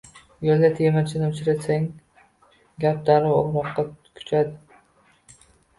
Yoʻlda 0.47 0.71
temirchini 0.79 1.29
uchratsang, 1.33 1.85
gap 2.87 3.07
darrov 3.11 3.39
oʻroqqa 3.53 3.89
koʻchadi 4.19 5.41